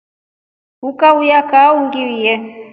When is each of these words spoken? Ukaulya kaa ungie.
Ukaulya 0.87 1.39
kaa 1.51 1.69
ungie. 1.77 2.33